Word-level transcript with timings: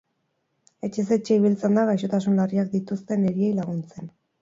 Etxez-etxe 0.87 1.37
ibiltzen 1.43 1.79
da 1.81 1.85
gaixotasun 1.91 2.43
larriak 2.43 2.75
dituzten 2.75 3.33
eriei 3.33 3.55
laguntzen. 3.63 4.15